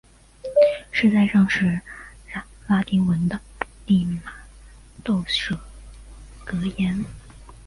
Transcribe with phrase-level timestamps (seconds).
[0.89, 1.79] 饰带上是
[2.65, 3.39] 拉丁文的
[3.85, 4.33] 利玛
[5.03, 5.59] 窦宿舍
[6.43, 7.05] 格言。